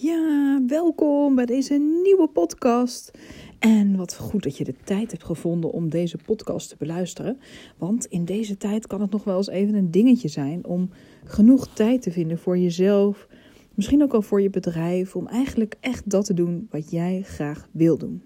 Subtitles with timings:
[0.00, 3.10] Ja, welkom bij deze nieuwe podcast.
[3.58, 7.38] En wat goed dat je de tijd hebt gevonden om deze podcast te beluisteren.
[7.76, 10.90] Want in deze tijd kan het nog wel eens even een dingetje zijn om
[11.24, 13.28] genoeg tijd te vinden voor jezelf.
[13.74, 15.16] Misschien ook al voor je bedrijf.
[15.16, 18.22] Om eigenlijk echt dat te doen wat jij graag wil doen.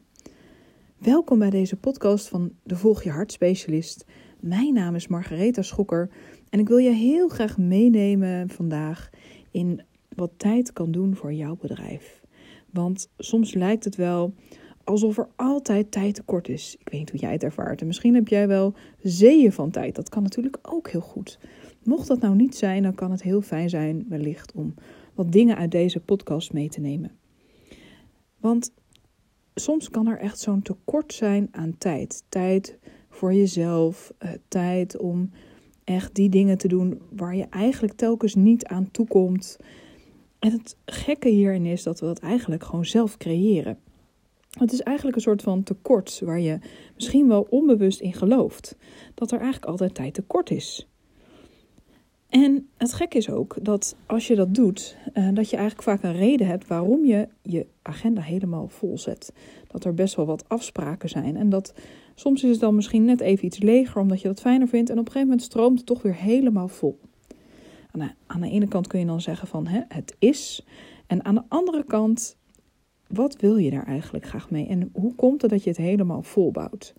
[0.99, 4.05] Welkom bij deze podcast van de Volg je Hart Specialist.
[4.41, 6.11] Mijn naam is Margaretha Schokker.
[6.51, 9.11] En ik wil je heel graag meenemen vandaag
[9.51, 9.83] in
[10.17, 12.23] wat tijd kan doen voor jouw bedrijf.
[12.71, 14.35] Want soms lijkt het wel
[14.85, 16.77] alsof er altijd tijd tekort is.
[16.79, 17.81] Ik weet niet hoe jij het ervaart.
[17.81, 19.95] En misschien heb jij wel zeeën van tijd.
[19.95, 21.39] Dat kan natuurlijk ook heel goed.
[21.83, 24.75] Mocht dat nou niet zijn, dan kan het heel fijn zijn, wellicht, om
[25.15, 27.11] wat dingen uit deze podcast mee te nemen.
[28.39, 28.73] Want
[29.55, 32.25] soms kan er echt zo'n tekort zijn aan tijd.
[32.29, 35.31] Tijd voor jezelf, eh, tijd om
[35.85, 39.59] echt die dingen te doen waar je eigenlijk telkens niet aan toekomt.
[40.43, 43.79] En het gekke hierin is dat we dat eigenlijk gewoon zelf creëren.
[44.51, 46.59] Het is eigenlijk een soort van tekort waar je
[46.95, 48.77] misschien wel onbewust in gelooft.
[49.15, 50.89] Dat er eigenlijk altijd tijd tekort is.
[52.29, 56.03] En het gekke is ook dat als je dat doet, eh, dat je eigenlijk vaak
[56.03, 59.33] een reden hebt waarom je je agenda helemaal vol zet.
[59.67, 61.37] Dat er best wel wat afspraken zijn.
[61.37, 61.75] En dat
[62.15, 64.91] soms is het dan misschien net even iets leger omdat je dat fijner vindt.
[64.91, 66.99] En op een gegeven moment stroomt het toch weer helemaal vol.
[68.27, 70.67] Aan de, ene kant kun je dan zeggen van hè, het is.
[71.07, 72.37] En aan de andere kant,
[73.09, 74.67] wat wil je daar eigenlijk graag mee?
[74.67, 76.95] En hoe komt het dat je het helemaal volbouwt?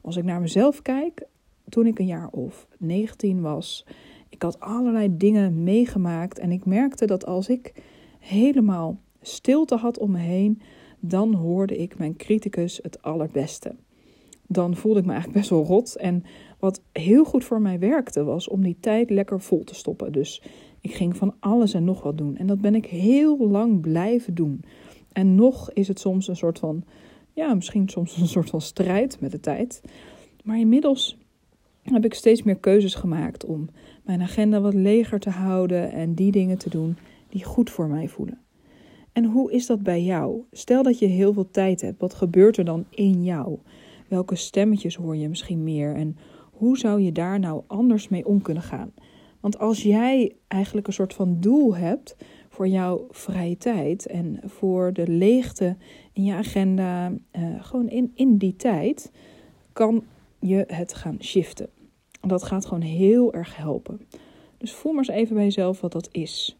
[0.00, 1.26] Als ik naar mezelf kijk,
[1.68, 3.86] toen ik een jaar of 19 was,
[4.28, 7.82] ik had allerlei dingen meegemaakt en ik merkte dat als ik
[8.18, 10.60] helemaal stilte had om me heen,
[11.00, 13.74] dan hoorde ik mijn criticus het allerbeste.
[14.46, 16.24] Dan voelde ik me eigenlijk best wel rot en
[16.60, 20.12] wat heel goed voor mij werkte, was om die tijd lekker vol te stoppen.
[20.12, 20.42] Dus
[20.80, 22.36] ik ging van alles en nog wat doen.
[22.36, 24.64] En dat ben ik heel lang blijven doen.
[25.12, 26.84] En nog is het soms een soort van,
[27.32, 29.82] ja, misschien soms een soort van strijd met de tijd.
[30.44, 31.18] Maar inmiddels
[31.82, 33.68] heb ik steeds meer keuzes gemaakt om
[34.04, 36.96] mijn agenda wat leger te houden en die dingen te doen
[37.28, 38.38] die goed voor mij voelen.
[39.12, 40.42] En hoe is dat bij jou?
[40.52, 43.58] Stel dat je heel veel tijd hebt, wat gebeurt er dan in jou?
[44.08, 46.16] Welke stemmetjes hoor je misschien meer en
[46.60, 48.92] hoe zou je daar nou anders mee om kunnen gaan?
[49.40, 52.16] Want als jij eigenlijk een soort van doel hebt
[52.48, 55.76] voor jouw vrije tijd en voor de leegte
[56.12, 59.12] in je agenda, uh, gewoon in, in die tijd,
[59.72, 60.04] kan
[60.38, 61.68] je het gaan shiften.
[62.20, 64.00] Dat gaat gewoon heel erg helpen.
[64.58, 66.56] Dus voel maar eens even bij jezelf wat dat is.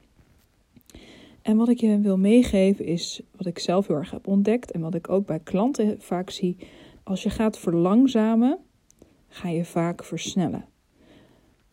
[1.43, 4.81] En wat ik je wil meegeven is wat ik zelf heel erg heb ontdekt en
[4.81, 6.57] wat ik ook bij klanten vaak zie.
[7.03, 8.59] Als je gaat verlangzamen,
[9.31, 10.65] ga je vaak versnellen.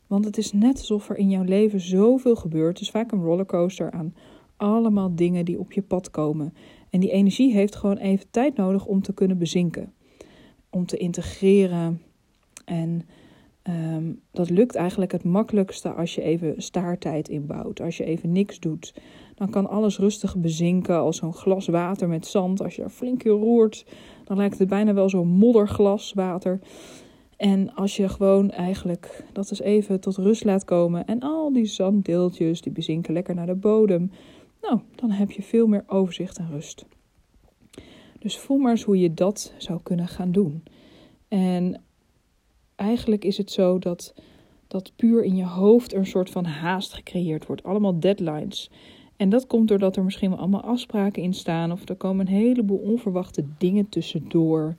[0.07, 2.73] Want het is net alsof er in jouw leven zoveel gebeurt.
[2.77, 4.13] Het is vaak een rollercoaster aan
[4.57, 6.53] allemaal dingen die op je pad komen.
[6.89, 9.93] En die energie heeft gewoon even tijd nodig om te kunnen bezinken.
[10.69, 12.01] Om te integreren.
[12.65, 13.01] En
[13.63, 17.81] um, dat lukt eigenlijk het makkelijkste als je even staartijd inbouwt.
[17.81, 18.93] Als je even niks doet.
[19.35, 22.61] Dan kan alles rustig bezinken als zo'n glas water met zand.
[22.63, 23.85] Als je er flink in roert,
[24.23, 26.59] dan lijkt het bijna wel zo'n modderglas water.
[27.37, 31.65] En als je gewoon eigenlijk dat eens even tot rust laat komen en al die
[31.65, 34.11] zanddeeltjes die bezinken lekker naar de bodem,
[34.61, 36.85] nou, dan heb je veel meer overzicht en rust.
[38.19, 40.63] Dus voel maar eens hoe je dat zou kunnen gaan doen.
[41.27, 41.81] En
[42.75, 44.13] eigenlijk is het zo dat,
[44.67, 47.63] dat puur in je hoofd een soort van haast gecreëerd wordt.
[47.63, 48.71] Allemaal deadlines.
[49.15, 51.71] En dat komt doordat er misschien wel allemaal afspraken in staan.
[51.71, 54.75] Of er komen een heleboel onverwachte dingen tussendoor.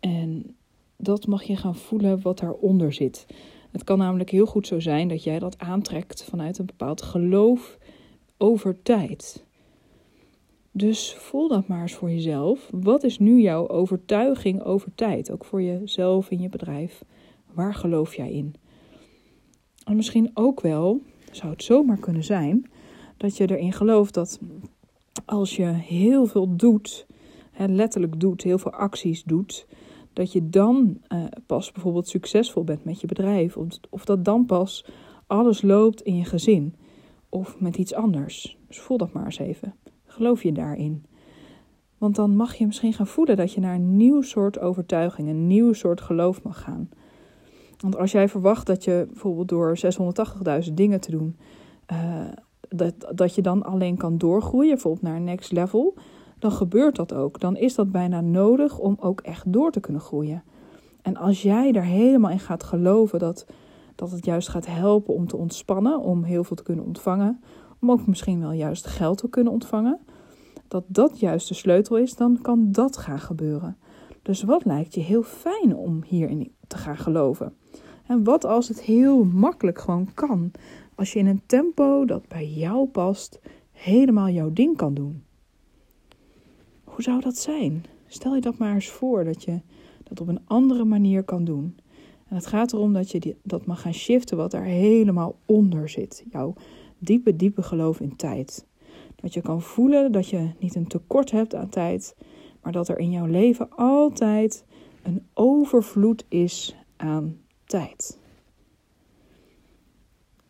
[0.00, 0.56] En
[0.96, 3.26] dat mag je gaan voelen wat daaronder zit.
[3.70, 7.78] Het kan namelijk heel goed zo zijn dat jij dat aantrekt vanuit een bepaald geloof
[8.36, 9.44] over tijd.
[10.70, 12.68] Dus voel dat maar eens voor jezelf.
[12.70, 15.30] Wat is nu jouw overtuiging over tijd?
[15.30, 17.04] Ook voor jezelf in je bedrijf.
[17.52, 18.54] Waar geloof jij in?
[19.84, 21.00] En misschien ook wel,
[21.30, 22.70] zou het zomaar kunnen zijn,
[23.16, 24.40] dat je erin gelooft dat
[25.24, 27.06] als je heel veel doet,
[27.56, 29.66] letterlijk doet, heel veel acties doet,
[30.14, 33.56] dat je dan uh, pas bijvoorbeeld succesvol bent met je bedrijf.
[33.90, 34.86] Of, dat dan pas
[35.26, 36.74] alles loopt in je gezin.
[37.28, 38.58] Of met iets anders.
[38.68, 39.74] Dus voel dat maar eens even.
[40.06, 41.04] Geloof je daarin?
[41.98, 45.46] Want dan mag je misschien gaan voelen dat je naar een nieuw soort overtuiging, een
[45.46, 46.88] nieuw soort geloof mag gaan.
[47.78, 49.78] Want als jij verwacht dat je bijvoorbeeld door
[50.66, 51.36] 680.000 dingen te doen,
[51.92, 52.20] uh,
[52.68, 55.94] dat, dat je dan alleen kan doorgroeien, bijvoorbeeld naar next level,
[56.44, 57.40] dan gebeurt dat ook.
[57.40, 60.42] Dan is dat bijna nodig om ook echt door te kunnen groeien.
[61.02, 63.46] En als jij er helemaal in gaat geloven dat,
[63.94, 67.40] dat het juist gaat helpen om te ontspannen, om heel veel te kunnen ontvangen,
[67.80, 70.00] om ook misschien wel juist geld te kunnen ontvangen,
[70.68, 73.76] dat dat juist de sleutel is, dan kan dat gaan gebeuren.
[74.22, 77.56] Dus wat lijkt je heel fijn om hierin te gaan geloven?
[78.06, 80.50] En wat als het heel makkelijk gewoon kan?
[80.94, 83.40] Als je in een tempo dat bij jou past,
[83.72, 85.22] helemaal jouw ding kan doen.
[86.94, 87.84] Hoe zou dat zijn?
[88.06, 89.60] Stel je dat maar eens voor dat je
[90.02, 91.76] dat op een andere manier kan doen.
[92.28, 95.88] En het gaat erom dat je die, dat mag gaan shiften wat daar helemaal onder
[95.88, 96.24] zit.
[96.30, 96.54] Jouw
[96.98, 98.66] diepe, diepe geloof in tijd.
[99.16, 102.16] Dat je kan voelen dat je niet een tekort hebt aan tijd,
[102.62, 104.64] maar dat er in jouw leven altijd
[105.02, 108.18] een overvloed is aan tijd.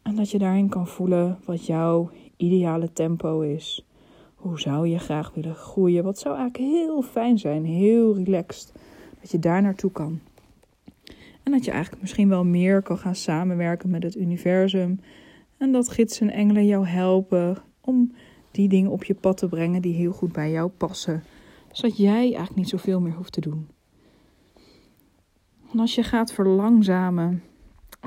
[0.02, 3.86] En dat je daarin kan voelen wat jouw ideale tempo is.
[4.44, 6.04] Hoe zou je graag willen groeien?
[6.04, 8.72] Wat zou eigenlijk heel fijn zijn, heel relaxed.
[9.20, 10.20] Dat je daar naartoe kan.
[11.42, 15.00] En dat je eigenlijk misschien wel meer kan gaan samenwerken met het universum.
[15.56, 18.12] En dat gidsen en engelen jou helpen om
[18.50, 21.22] die dingen op je pad te brengen die heel goed bij jou passen.
[21.72, 23.68] Zodat jij eigenlijk niet zoveel meer hoeft te doen.
[25.72, 27.42] En als je gaat verlangzamen,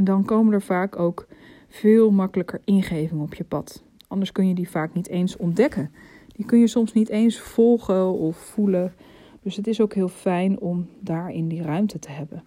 [0.03, 1.27] dan komen er vaak ook
[1.67, 3.83] veel makkelijker ingevingen op je pad.
[4.07, 5.91] Anders kun je die vaak niet eens ontdekken.
[6.37, 8.93] Die kun je soms niet eens volgen of voelen.
[9.41, 12.43] Dus het is ook heel fijn om daarin die ruimte te hebben.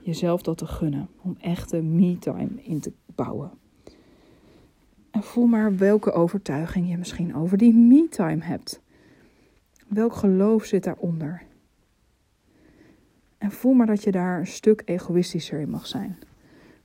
[0.00, 1.08] Jezelf dat te gunnen.
[1.22, 3.50] Om echte me-time in te bouwen.
[5.10, 8.82] En voel maar welke overtuiging je misschien over die me-time hebt.
[9.88, 11.42] Welk geloof zit daaronder?
[13.38, 16.18] En voel maar dat je daar een stuk egoïstischer in mag zijn.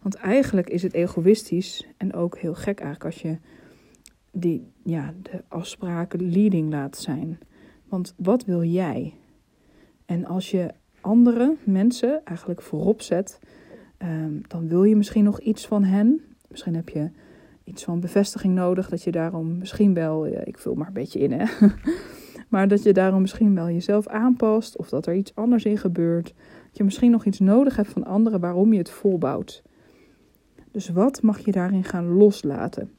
[0.01, 3.37] Want eigenlijk is het egoïstisch en ook heel gek eigenlijk als je
[4.31, 7.39] die, ja, de afspraken leading laat zijn.
[7.87, 9.13] Want wat wil jij?
[10.05, 13.39] En als je andere mensen eigenlijk voorop zet,
[13.97, 16.21] um, dan wil je misschien nog iets van hen.
[16.47, 17.09] Misschien heb je
[17.63, 21.31] iets van bevestiging nodig, dat je daarom misschien wel, ik vul maar een beetje in
[21.31, 21.45] hè,
[22.49, 26.33] maar dat je daarom misschien wel jezelf aanpast of dat er iets anders in gebeurt.
[26.67, 29.63] Dat je misschien nog iets nodig hebt van anderen waarom je het volbouwt.
[30.71, 32.91] Dus wat mag je daarin gaan loslaten?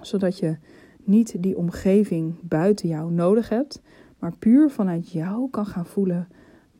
[0.00, 0.56] Zodat je
[1.04, 3.82] niet die omgeving buiten jou nodig hebt,
[4.18, 6.28] maar puur vanuit jou kan gaan voelen: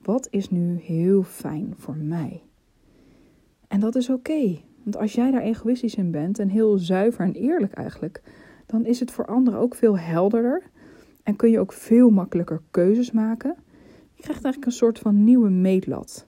[0.03, 2.43] wat is nu heel fijn voor mij?
[3.69, 7.33] En dat is oké, want als jij daar egoïstisch in bent en heel zuiver en
[7.33, 8.23] eerlijk eigenlijk,
[8.67, 10.63] dan is het voor anderen ook veel helderder
[11.23, 13.57] en kun je ook veel makkelijker keuzes maken.
[14.15, 16.27] Je krijgt eigenlijk een soort van nieuwe meetlat.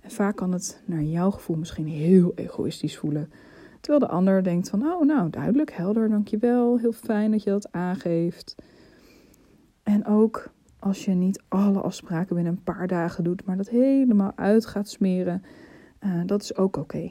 [0.00, 3.30] En vaak kan het naar jouw gevoel misschien heel egoïstisch voelen.
[3.86, 6.78] Terwijl de ander denkt van, oh nou, duidelijk, helder, dankjewel.
[6.78, 8.54] Heel fijn dat je dat aangeeft.
[9.82, 14.32] En ook als je niet alle afspraken binnen een paar dagen doet, maar dat helemaal
[14.36, 15.42] uit gaat smeren,
[16.00, 17.10] uh, dat is ook oké.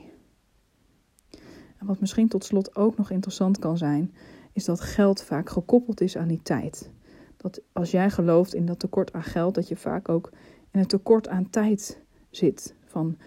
[1.77, 4.13] En wat misschien tot slot ook nog interessant kan zijn,
[4.53, 6.91] is dat geld vaak gekoppeld is aan die tijd.
[7.37, 10.29] Dat als jij gelooft in dat tekort aan geld, dat je vaak ook
[10.71, 12.75] in een tekort aan tijd zit.
[12.85, 13.17] Van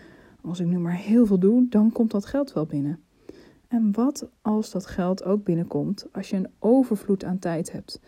[0.40, 3.00] als ik nu maar heel veel doe, dan komt dat geld wel binnen.
[3.68, 8.00] En wat als dat geld ook binnenkomt als je een overvloed aan tijd hebt?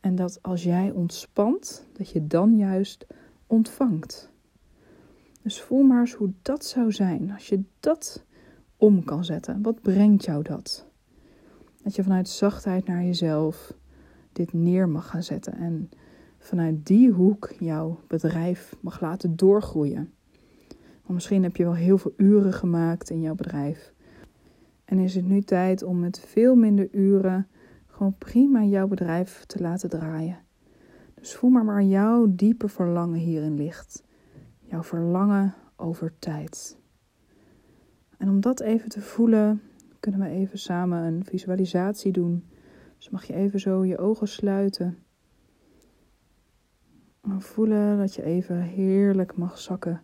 [0.00, 3.06] En dat als jij ontspant, dat je dan juist
[3.46, 4.30] ontvangt.
[5.42, 8.24] Dus voel maar eens hoe dat zou zijn als je dat
[8.76, 9.62] om kan zetten.
[9.62, 10.86] Wat brengt jou dat?
[11.82, 13.74] Dat je vanuit zachtheid naar jezelf
[14.32, 15.90] dit neer mag gaan zetten en
[16.38, 20.12] vanuit die hoek jouw bedrijf mag laten doorgroeien.
[21.02, 23.94] Want misschien heb je wel heel veel uren gemaakt in jouw bedrijf.
[24.86, 27.48] En is het nu tijd om met veel minder uren
[27.86, 30.38] gewoon prima jouw bedrijf te laten draaien.
[31.14, 34.04] Dus voel maar waar jouw diepe verlangen hierin ligt.
[34.58, 36.78] Jouw verlangen over tijd.
[38.18, 39.62] En om dat even te voelen,
[40.00, 42.44] kunnen we even samen een visualisatie doen.
[42.96, 44.98] Dus mag je even zo je ogen sluiten.
[47.22, 50.02] En voelen dat je even heerlijk mag zakken.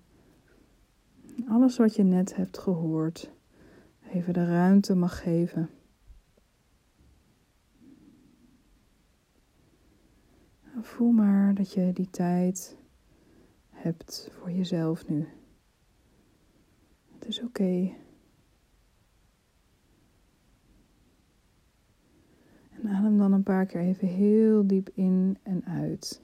[1.49, 3.33] Alles wat je net hebt gehoord,
[4.13, 5.71] even de ruimte mag geven.
[10.81, 12.77] Voel maar dat je die tijd
[13.71, 15.29] hebt voor jezelf nu.
[17.13, 17.93] Het is oké.
[22.71, 26.23] En adem dan een paar keer even heel diep in en uit.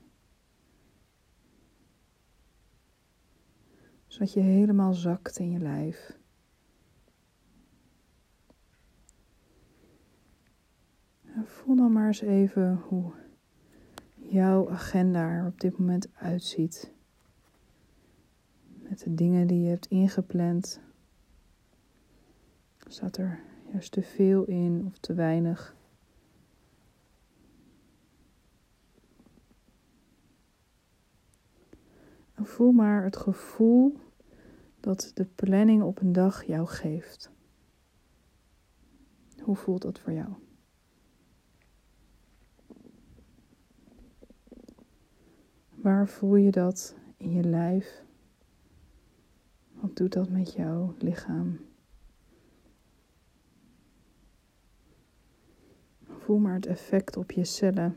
[4.07, 6.19] Zodat je helemaal zakt in je lijf.
[11.39, 13.13] En voel dan maar eens even hoe
[14.15, 16.93] jouw agenda er op dit moment uitziet.
[18.75, 20.81] Met de dingen die je hebt ingepland.
[22.79, 23.41] Staat er
[23.73, 25.77] juist te veel in of te weinig?
[32.35, 33.97] En voel maar het gevoel
[34.81, 37.31] dat de planning op een dag jou geeft.
[39.43, 40.47] Hoe voelt dat voor jou?
[45.83, 48.05] Waar voel je dat in je lijf?
[49.73, 51.61] Wat doet dat met jouw lichaam?
[56.03, 57.97] Voel maar het effect op je cellen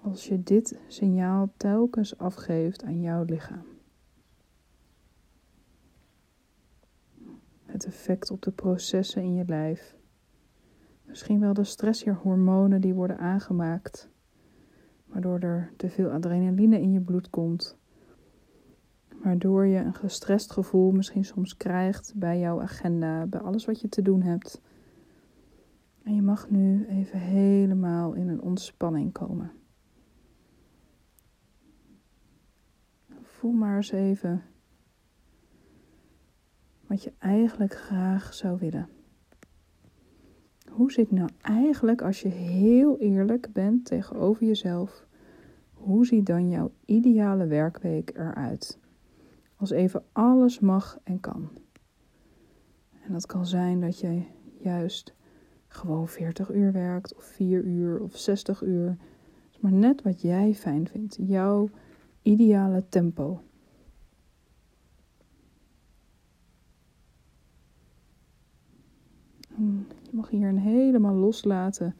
[0.00, 3.66] als je dit signaal telkens afgeeft aan jouw lichaam.
[7.64, 9.96] Het effect op de processen in je lijf.
[11.04, 14.08] Misschien wel de stresshormonen die worden aangemaakt,
[15.12, 17.78] waardoor er te veel adrenaline in je bloed komt.
[19.22, 23.88] Waardoor je een gestrest gevoel misschien soms krijgt bij jouw agenda, bij alles wat je
[23.88, 24.60] te doen hebt.
[26.02, 29.52] En je mag nu even helemaal in een ontspanning komen.
[33.22, 34.42] Voel maar eens even
[36.86, 38.88] wat je eigenlijk graag zou willen.
[40.72, 45.06] Hoe zit nou eigenlijk, als je heel eerlijk bent tegenover jezelf,
[45.72, 48.78] hoe ziet dan jouw ideale werkweek eruit?
[49.56, 51.48] Als even alles mag en kan.
[53.02, 54.22] En dat kan zijn dat je
[54.58, 55.14] juist
[55.66, 58.96] gewoon 40 uur werkt, of 4 uur, of 60 uur.
[59.50, 61.18] Is maar net wat jij fijn vindt.
[61.20, 61.68] Jouw
[62.22, 63.40] ideale tempo.
[70.38, 71.94] Je mag hier helemaal loslaten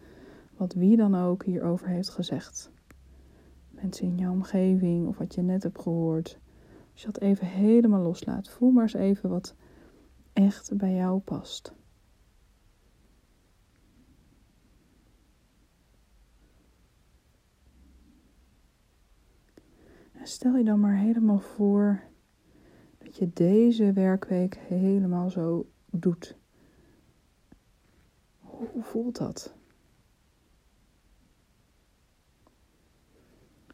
[0.56, 2.70] wat wie dan ook hierover heeft gezegd.
[3.70, 6.38] Mensen in jouw omgeving of wat je net hebt gehoord.
[6.92, 9.54] Als je dat even helemaal loslaat, voel maar eens even wat
[10.32, 11.74] echt bij jou past.
[20.26, 22.02] stel je dan maar helemaal voor
[22.98, 26.41] dat je deze werkweek helemaal zo doet.
[28.70, 29.54] Hoe voelt dat?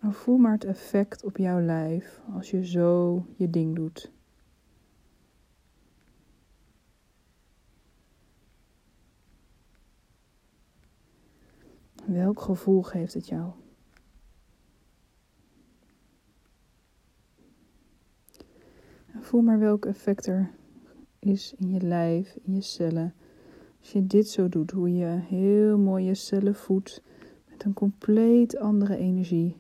[0.01, 4.13] Nou, voel maar het effect op jouw lijf als je zo je ding doet.
[12.07, 13.53] Welk gevoel geeft het jou?
[19.21, 20.51] Voel maar welk effect er
[21.19, 23.15] is in je lijf, in je cellen.
[23.81, 27.03] Als je dit zo doet, hoe je heel mooi je cellen voedt
[27.51, 29.57] met een compleet andere energie.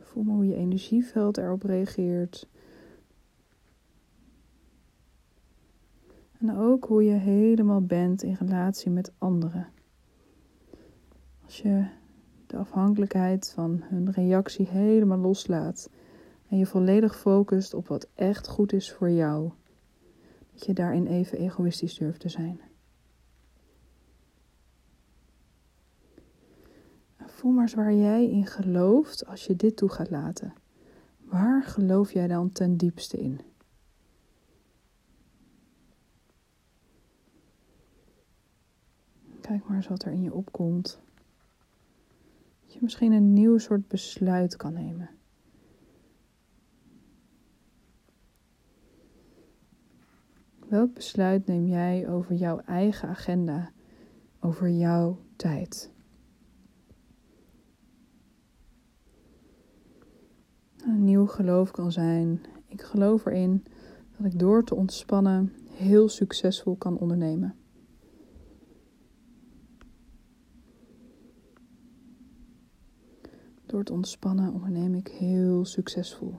[0.00, 2.48] Voel maar hoe je energieveld erop reageert.
[6.38, 9.68] En ook hoe je helemaal bent in relatie met anderen.
[11.44, 11.86] Als je
[12.46, 15.90] de afhankelijkheid van hun reactie helemaal loslaat
[16.48, 19.50] en je volledig focust op wat echt goed is voor jou,
[20.54, 22.60] je daarin even egoïstisch durft te zijn.
[27.26, 30.54] Voel maar eens waar jij in gelooft als je dit toe gaat laten.
[31.20, 33.40] Waar geloof jij dan ten diepste in?
[39.40, 41.00] Kijk maar eens wat er in je opkomt.
[42.64, 45.10] Dat je misschien een nieuw soort besluit kan nemen.
[50.74, 53.70] Welk besluit neem jij over jouw eigen agenda,
[54.40, 55.90] over jouw tijd?
[60.76, 63.64] Een nieuw geloof kan zijn: ik geloof erin
[64.16, 67.54] dat ik door te ontspannen heel succesvol kan ondernemen.
[73.66, 76.34] Door te ontspannen onderneem ik heel succesvol.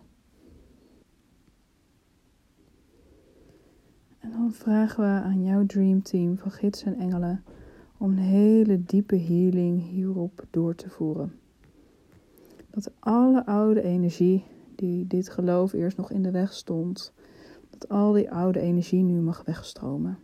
[4.46, 7.44] Dan vragen we aan jouw Dream Team van gidsen en engelen
[7.98, 11.40] om een hele diepe healing hierop door te voeren.
[12.70, 17.14] Dat alle oude energie die dit geloof eerst nog in de weg stond,
[17.70, 20.18] dat al die oude energie nu mag wegstromen.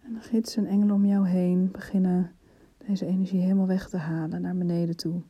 [0.00, 2.32] En de gidsen en engelen om jou heen beginnen
[2.86, 5.22] deze energie helemaal weg te halen naar beneden toe.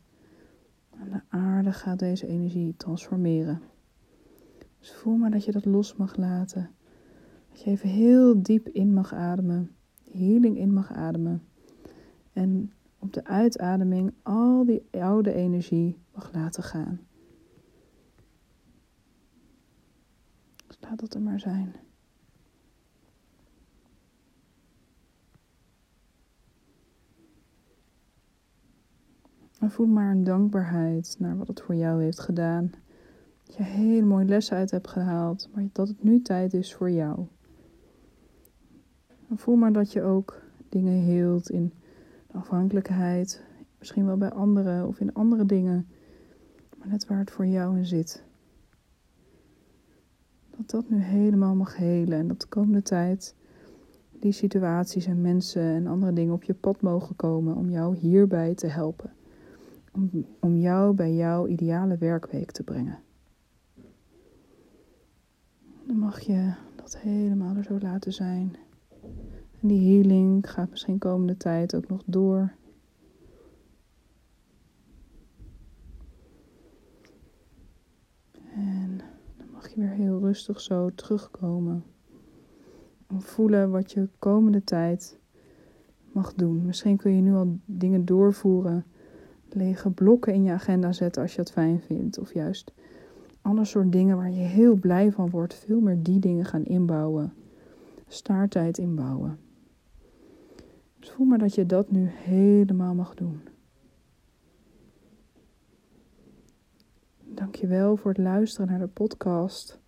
[0.90, 3.71] En de aarde gaat deze energie transformeren.
[4.82, 6.70] Dus voel maar dat je dat los mag laten.
[7.50, 9.70] Dat je even heel diep in mag ademen.
[10.10, 11.42] Healing in mag ademen.
[12.32, 17.00] En op de uitademing al die oude energie mag laten gaan.
[20.66, 21.74] Dus laat dat er maar zijn.
[29.58, 32.70] En voel maar een dankbaarheid naar wat het voor jou heeft gedaan.
[33.52, 36.90] Dat je hele mooie lessen uit hebt gehaald, maar dat het nu tijd is voor
[36.90, 37.26] jou.
[39.34, 41.72] Voel maar dat je ook dingen heelt in
[42.30, 43.42] afhankelijkheid,
[43.78, 45.86] misschien wel bij anderen of in andere dingen,
[46.78, 48.22] maar net waar het voor jou in zit.
[50.56, 53.34] Dat dat nu helemaal mag helen en dat de komende tijd
[54.10, 58.54] die situaties en mensen en andere dingen op je pad mogen komen om jou hierbij
[58.54, 59.12] te helpen.
[60.40, 62.98] Om jou bij jouw ideale werkweek te brengen.
[65.92, 68.56] Dan mag je dat helemaal er zo laten zijn.
[69.60, 72.52] En die healing gaat misschien komende tijd ook nog door.
[78.54, 79.00] En
[79.36, 81.84] dan mag je weer heel rustig zo terugkomen.
[83.06, 85.18] En voelen wat je komende tijd
[86.12, 86.66] mag doen.
[86.66, 88.84] Misschien kun je nu al dingen doorvoeren.
[89.48, 92.18] Lege blokken in je agenda zetten als je het fijn vindt.
[92.18, 92.72] Of juist
[93.42, 95.54] ander soort dingen waar je heel blij van wordt.
[95.54, 97.34] Veel meer die dingen gaan inbouwen.
[98.08, 99.38] Staartijd inbouwen.
[100.98, 103.40] Dus voel maar dat je dat nu helemaal mag doen.
[107.24, 109.80] Dankjewel voor het luisteren naar de podcast.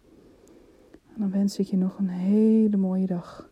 [1.14, 3.50] En dan wens ik je nog een hele mooie dag.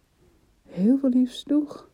[0.62, 1.91] Heel veel liefs, doeg!